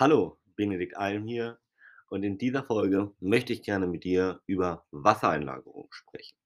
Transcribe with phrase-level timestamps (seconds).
[0.00, 1.58] Hallo, Benedikt Alm hier
[2.08, 6.36] und in dieser Folge möchte ich gerne mit dir über Wassereinlagerung sprechen.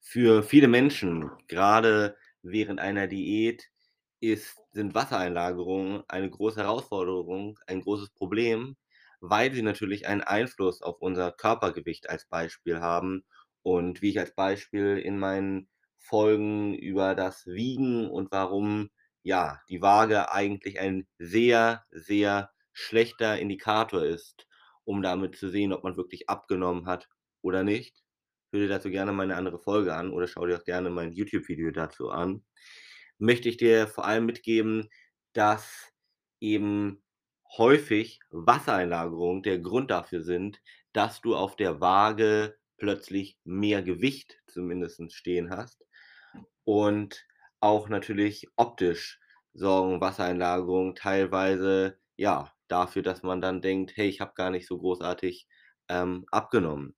[0.00, 3.70] Für viele Menschen, gerade während einer Diät,
[4.18, 8.76] ist, sind Wassereinlagerungen eine große Herausforderung, ein großes Problem,
[9.20, 13.22] weil sie natürlich einen Einfluss auf unser Körpergewicht als Beispiel haben
[13.62, 15.68] und wie ich als Beispiel in meinen
[15.98, 18.90] Folgen über das Wiegen und warum
[19.22, 24.46] ja die Waage eigentlich ein sehr, sehr schlechter Indikator ist,
[24.84, 27.08] um damit zu sehen, ob man wirklich abgenommen hat
[27.42, 28.02] oder nicht.
[28.52, 31.70] Hör dir dazu gerne meine andere Folge an oder schau dir auch gerne mein YouTube-Video
[31.70, 32.44] dazu an.
[33.18, 34.88] Möchte ich dir vor allem mitgeben,
[35.32, 35.92] dass
[36.40, 37.02] eben
[37.56, 40.60] häufig Wassereinlagerungen der Grund dafür sind,
[40.92, 45.84] dass du auf der Waage plötzlich mehr Gewicht zumindest stehen hast.
[46.64, 47.26] Und
[47.60, 49.20] auch natürlich optisch
[49.54, 54.78] sorgen Wassereinlagerungen teilweise ja dafür, dass man dann denkt: „Hey, ich habe gar nicht so
[54.78, 55.48] großartig,
[55.90, 56.96] ähm, abgenommen.“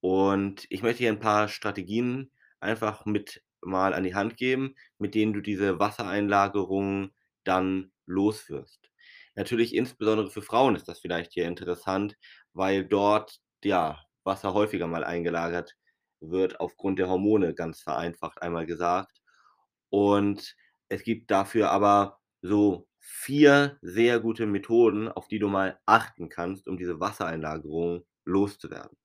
[0.00, 5.14] Und ich möchte dir ein paar Strategien einfach mit mal an die Hand geben, mit
[5.14, 8.90] denen du diese Wassereinlagerungen dann loswirst.
[9.34, 12.16] Natürlich insbesondere für Frauen ist das vielleicht hier interessant,
[12.52, 15.76] weil dort, ja, Wasser häufiger mal eingelagert
[16.20, 19.20] wird aufgrund der Hormone, ganz vereinfacht einmal gesagt.
[19.90, 20.56] Und
[20.88, 26.68] es gibt dafür aber so 4 sehr gute Methoden, auf die du mal achten kannst,
[26.68, 28.96] um diese Wassereinlagerung loszuwerden.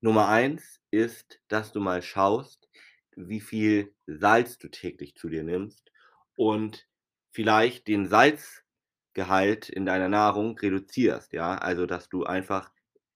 [0.00, 2.68] Nummer 1 ist, dass du mal schaust,
[3.16, 5.92] wie viel Salz du täglich zu dir nimmst
[6.36, 6.88] und
[7.30, 11.56] vielleicht den Salzgehalt in deiner Nahrung reduzierst, ja?
[11.56, 12.70] Also, dass du einfach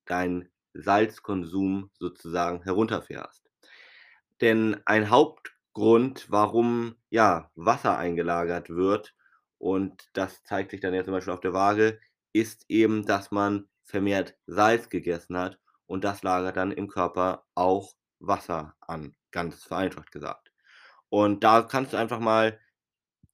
[0.06, 3.42] deinen Salzkonsum sozusagen herunterfährst.
[4.41, 9.14] Denn ein Hauptgrund, warum, ja, Wasser eingelagert wird,
[9.58, 11.98] und das zeigt sich dann ja zum Beispiel auf der Waage,
[12.32, 17.94] ist eben, dass man vermehrt Salz gegessen hat und das lagert dann im Körper auch
[18.18, 20.53] Wasser an, ganz vereinfacht gesagt.
[21.08, 22.58] Und da kannst du einfach mal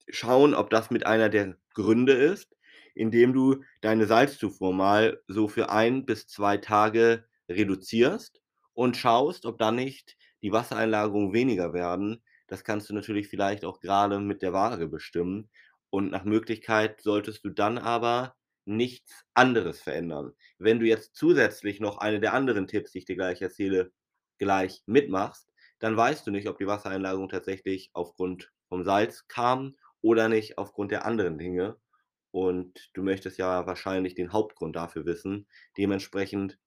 [0.08, 2.56] schauen, ob das mit einer der Gründe ist,
[2.94, 8.42] indem du deine Salzzufuhr mal so für 1 bis 2 Tage reduzierst
[8.74, 12.22] und schaust, ob dann nicht die Wassereinlagerungen weniger werden.
[12.48, 15.48] Das kannst du natürlich vielleicht auch grade mit der Waage bestimmen
[15.92, 20.32] und nach Möglichkeit solltest du dann aber nichts anderes verändern.
[20.58, 23.92] Wenn du jetzt zusätzlich noch eine der anderen Tipps, die ich dir gleich erzähle,
[24.38, 30.28] gleich mitmachst, dann weißt du nicht, ob die Wassereinlagerung tatsächlich aufgrund vom Salz kam oder
[30.30, 31.76] nicht aufgrund der anderen Dinge.
[32.30, 35.46] Und du möchtest ja wahrscheinlich den Hauptgrund dafür wissen.
[35.76, 36.58] Dementsprechend,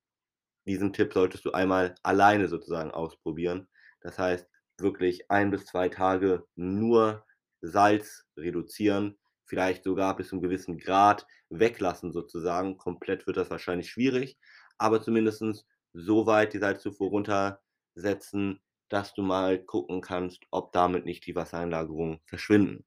[0.67, 3.67] diesen Tipp solltest du einmal alleine sozusagen ausprobieren.
[4.01, 4.47] Das heißt,
[4.77, 7.25] wirklich 1 bis 2 Tage nur
[7.65, 12.77] Salz reduzieren, vielleicht sogar bis zu 'nem gewissen Grad weglassen sozusagen.
[12.77, 14.37] Komplett wird das wahrscheinlich schwierig,
[14.77, 18.59] aber zumindest so weit die Salzzufuhr runtersetzen,
[18.89, 22.85] dass du mal gucken kannst, ob damit nicht die Wassereinlagerungen verschwinden.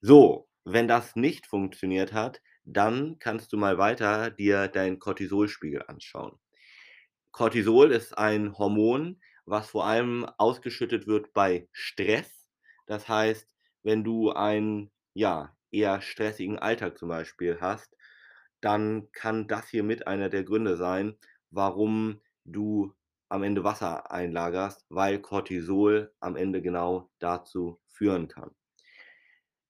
[0.00, 6.38] So, wenn das nicht funktioniert hat, dann kannst du mal weiter dir deinen Cortisolspiegel anschauen.
[7.32, 12.37] Cortisol ist ein Hormon, was vor allem ausgeschüttet wird bei Stress.
[12.88, 13.54] Das heißt,
[13.84, 17.94] wenn du einen, ja, eher stressigen Alltag zum Beispiel hast,
[18.62, 21.16] dann kann das hier mit einer der Gründe sein,
[21.50, 22.94] warum du
[23.28, 28.54] am Ende Wasser einlagerst, weil Cortisol am Ende genau dazu führen kann.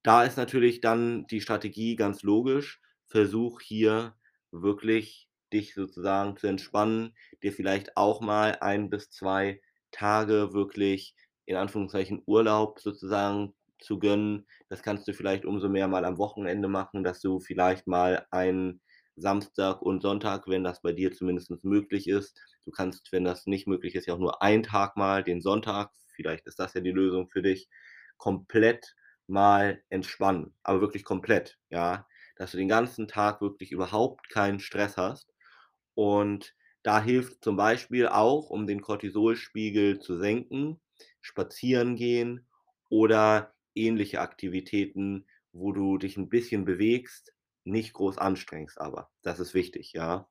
[0.05, 2.81] Da ist natürlich dann die Strategie ganz logisch.
[3.07, 4.17] Versuch hier
[4.51, 11.15] wirklich, dich sozusagen zu entspannen, dir vielleicht auch mal 1 bis 2 Tage wirklich
[11.49, 14.47] in Anführungszeichen Urlaub sozusagen zu gönnen.
[14.69, 18.81] Das kannst du vielleicht umso mehr mal am Wochenende machen, dass du vielleicht mal einen
[19.17, 23.67] Samstag und Sonntag, wenn das bei dir zumindest möglich ist du kannst, wenn das nicht
[23.67, 26.91] möglich ist, ja auch nur einen Tag mal, den Sonntag, vielleicht ist das ja die
[26.93, 27.69] Lösung für dich,
[28.19, 28.95] komplett
[29.27, 32.07] mal entspannen, aber wirklich komplett, ja?
[32.37, 35.33] Dass du den ganzen Tag wirklich überhaupt keinen Stress hast.
[35.95, 40.81] Und da hilft zum Beispiel auch, um den Cortisolspiegel zu senken,
[41.21, 42.47] spazieren gehen
[42.91, 47.35] oder ähnliche Aktivitäten, wo du dich 'n bisschen bewegst,
[47.65, 49.11] nicht groß anstrengst aber.
[49.23, 50.29] Das ist wichtig, ja?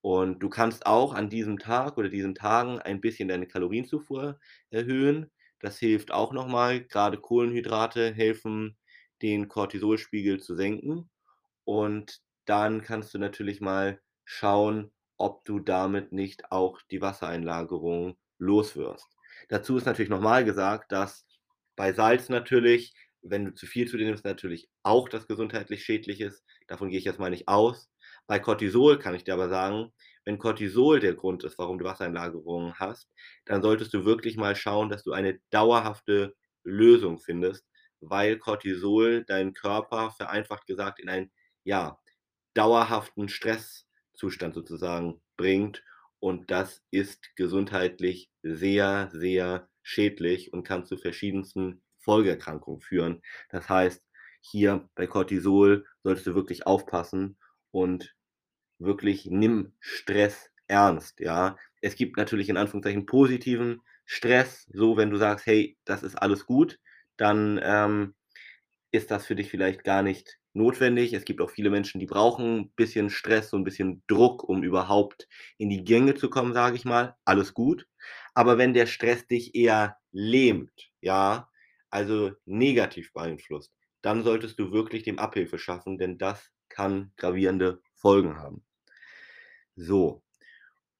[0.00, 4.38] Und du kannst auch an diesem Tag oder diesen Tagen ein bisschen deine Kalorienzufuhr
[4.70, 5.30] erhöhen.
[5.60, 6.82] Das hilft auch noch mal.
[6.84, 8.78] Grade Kohlenhydrate helfen,
[9.22, 11.10] den Cortisolspiegel zu senken.
[11.64, 18.76] Und dann kannst du natürlich mal schauen, ob du damit nicht auch die Wassereinlagerung los
[18.76, 19.17] wirst.
[19.48, 21.26] Dazu ist natürlich noch mal gesagt, dass
[21.76, 26.20] bei Salz natürlich wenn du zu viel zu dir nimmst, natürlich auch das gesundheitlich schädlich
[26.20, 26.44] ist.
[26.66, 27.90] Davon gehe ich jetzt mal nicht aus.
[28.26, 29.92] Bei Cortisol kann ich dir aber sagen,
[30.24, 33.10] wenn Cortisol der Grund ist, warum du Wassereinlagerungen hast,
[33.46, 37.66] dann solltest du wirklich mal schauen, dass du eine dauerhafte Lösung findest,
[38.00, 41.30] weil Cortisol deinen Körper vereinfacht gesagt in einen
[41.64, 41.98] ja,
[42.54, 45.82] dauerhaften Stresszustand sozusagen bringt
[46.20, 53.22] und das ist gesundheitlich sehr, sehr schädlich und kann zu verschiedensten Folgeerkrankungen führen.
[53.50, 54.04] Das heißt,
[54.40, 57.38] hier bei Cortisol solltest du wirklich aufpassen
[57.70, 58.14] und
[58.78, 61.56] wirklich nimm Stress ernst, ja.
[61.80, 66.46] Es gibt natürlich in Anführungszeichen positiven Stress, so wenn du sagst, hey, das ist alles
[66.46, 66.78] gut,
[67.16, 68.14] dann ähm,
[68.92, 71.14] ist das für dich vielleicht gar nicht notwendig.
[71.14, 74.62] Es gibt auch viele Menschen, die brauchen ein bisschen Stress, so ein bisschen Druck, um
[74.62, 75.26] überhaupt
[75.56, 77.16] in die Gänge zu kommen, sage ich mal.
[77.24, 77.86] Alles gut.
[78.34, 81.48] Aber wenn der Stress dich eher lähmt, ja,
[81.90, 83.72] also negativ beeinflusst,
[84.02, 88.62] dann solltest du wirklich dem Abhilfe schaffen, denn das kann gravierende Folgen haben.
[89.76, 90.22] So.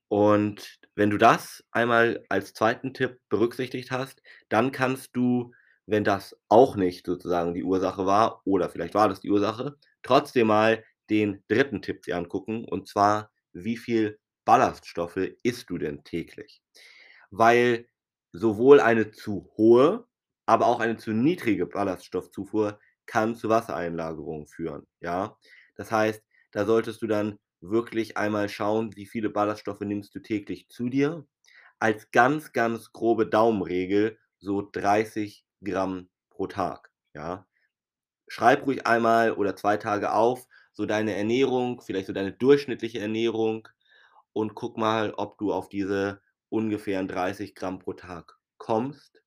[0.09, 5.53] Und wenn du das einmal als zweiten Tipp berücksichtigt hast, dann kannst du
[5.89, 10.49] wenn das auch nicht sozusagen die Ursache war oder vielleicht war das die Ursache, trotzdem
[10.49, 16.63] mal den dritten Tipp dir angucken und zwar, wie viel Ballaststoffe isst du denn täglich?
[17.31, 17.87] Weil
[18.33, 20.07] sowohl eine zu hohe,
[20.47, 25.37] aber auch eine zu niedrige Ballaststoffzufuhr kann zu Wassereinlagerungen führen, ja?
[25.77, 30.69] Das heißt, da solltest du dann wirklich einmal schauen, wie viele Ballaststoffe nimmst du täglich
[30.69, 31.27] zu dir.
[31.81, 37.47] Als ganz, ganz grobe Daumenregel so 30 Gramm pro Tag, ja.
[38.29, 43.69] Schreib ruhig einmal oder zwei Tage auf, so deine Ernährung, vielleicht so deine durchschnittliche Ernährung
[44.33, 46.21] und guck mal, ob du auf diese
[46.51, 49.23] ungefähren 30 Gramm pro Tag kommst.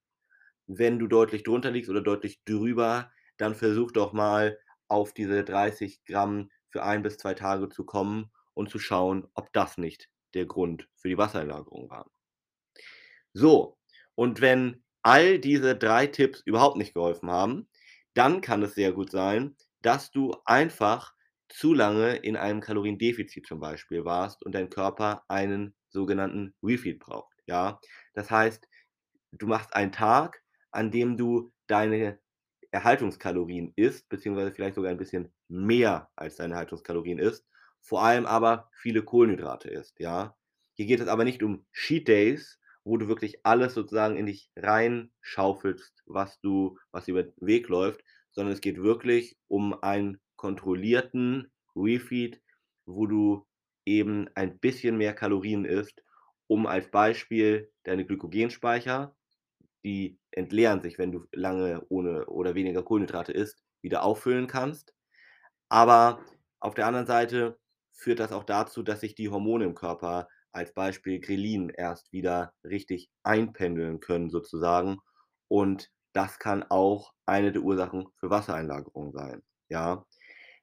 [0.68, 4.58] Wenn du deutlich drunter liegst oder deutlich drüber, dann versuch doch mal
[4.88, 9.52] auf diese 30 Gramm für ein bis zwei Tage zu kommen und zu schauen, ob
[9.54, 12.10] das nicht der Grund für die Wassereinlagerung war.
[13.34, 13.78] So,
[14.16, 17.68] und wenn all diese drei Tipps überhaupt nicht geholfen haben,
[18.14, 21.14] dann kann es sehr gut sein, dass du einfach
[21.50, 27.36] zu lange in einem Kaloriendefizit zum Beispiel warst und dein Körper einen sogenannten Refeed braucht.
[27.46, 27.80] Ja,
[28.14, 28.68] das heißt,
[29.34, 32.20] du machst einen Tag, an dem du deine
[32.72, 37.46] Erhaltungskalorien isst, beziehungsweise vielleicht sogar ein bisschen mehr als deine Erhaltungskalorien isst,
[37.82, 40.00] vor allem aber viele Kohlenhydrate isst.
[40.00, 40.38] Ja,
[40.76, 44.50] hier geht es aber nicht um Cheat Days, wo du wirklich alles sozusagen in dich
[44.56, 51.52] reinschaufelst, was du was über den Weg läuft, sondern es geht wirklich um einen kontrollierten
[51.76, 52.42] Refeed,
[52.86, 53.46] wo du
[53.86, 56.04] eben ein bisschen mehr Kalorien isst,
[56.48, 59.16] um als Beispiel deine Glykogenspeicher,
[59.84, 64.94] die entleeren sich, wenn du lange ohne oder weniger Kohlenhydrate isst, wieder auffüllen kannst.
[65.70, 66.24] Aber
[66.60, 67.60] auf der anderen Seite
[67.94, 72.54] führt das auch dazu, dass sich die Hormone im Körper als Beispiel Grelin erst wieder
[72.64, 74.98] richtig einpendeln können sozusagen.
[75.48, 79.42] Und das kann auch eine der Ursachen für Wassereinlagerung sein.
[79.70, 80.06] Ja,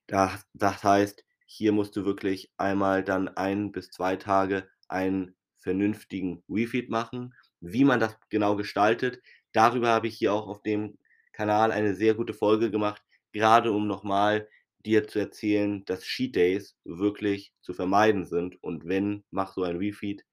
[0.06, 6.42] das, das heißt, hier musst du wirklich einmal dann ein bis zwei Tage einen vernünftigen
[6.48, 7.34] Refeed machen.
[7.60, 9.20] Wie man das genau gestaltet,
[9.52, 10.98] darüber habe ich hier auch auf dem
[11.32, 13.02] Kanal eine sehr gute Folge gemacht,
[13.32, 14.48] gerade um nochmal
[14.84, 18.62] dir zu erzählen, dass Cheat Days wirklich zu vermeiden sind.
[18.62, 20.24] Und wenn, mach so ein Refeed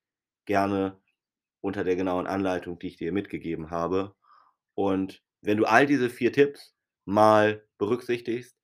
[0.46, 1.00] gerne
[1.62, 4.16] unter der genauen Anleitung, die ich dir mitgegeben habe.
[4.76, 6.76] Und wenn du all diese vier Tipps
[7.06, 8.56] mal berücksichtigst,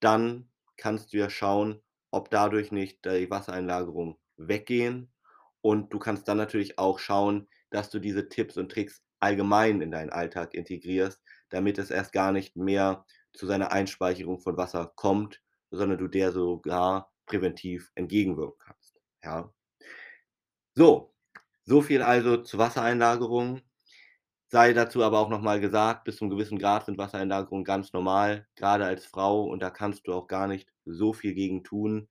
[0.00, 5.12] dann kannst du ja schauen, ob dadurch nicht die Wassereinlagerung weggehen.
[5.60, 9.90] Und du kannst dann natürlich auch schauen, dass du diese Tipps und Tricks allgemein in
[9.90, 13.04] deinen Alltag integrierst, damit es erst gar nicht mehr
[13.36, 19.00] zu seiner Einspeicherung von Wasser kommt, sondern du der sogar präventiv entgegenwirken kannst.
[19.22, 19.52] Ja.
[20.74, 21.14] So,
[21.64, 23.62] so viel also zur Wassereinlagerung.
[24.48, 28.46] Sei dazu aber auch nochmal gesagt, bis zu einem gewissen Grad sind Wassereinlagerungen ganz normal,
[28.54, 32.08] gerade als Frau, und da kannst du auch gar nicht so viel gegen tun,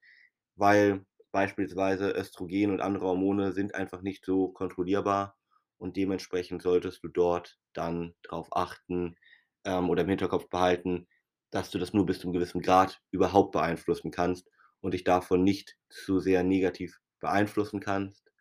[0.55, 5.37] weil beispielsweise Östrogen und andere Hormone sind einfach nicht so kontrollierbar
[5.77, 9.15] und dementsprechend solltest du dort dann darauf achten
[9.63, 11.07] ähm, oder im Hinterkopf behalten,
[11.51, 14.49] dass du das nur bis zu einem gewissen Grad überhaupt beeinflussen kannst
[14.81, 18.31] und dich davon nicht zu sehr negativ beeinflussen kannst.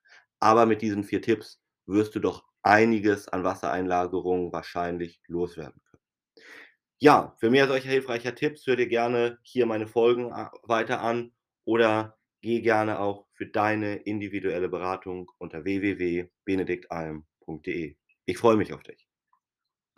[0.40, 6.02] Aber mit diesen vier Tipps wirst du doch einiges an Wassereinlagerungen wahrscheinlich loswerden können.
[6.98, 11.32] Ja, für mehr solcher hilfreicher Tipps hör dir gerne hier meine Folgen äh, weiter an
[11.64, 17.96] oder geh gerne auch für deine individuelle Beratung unter www.benediktalm.de.
[18.26, 19.03] Ich freue mich auf dich.